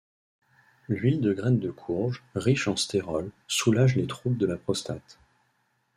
[0.87, 5.19] L'huile de graine de courge, riche en stérols, soulage les troubles de la prostate.